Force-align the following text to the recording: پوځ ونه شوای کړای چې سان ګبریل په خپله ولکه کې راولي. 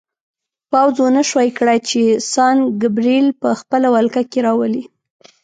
پوځ 0.71 0.95
ونه 0.99 1.21
شوای 1.29 1.49
کړای 1.57 1.79
چې 1.89 2.01
سان 2.33 2.55
ګبریل 2.81 3.27
په 3.41 3.49
خپله 3.59 3.87
ولکه 3.95 4.21
کې 4.31 4.39
راولي. 4.47 4.83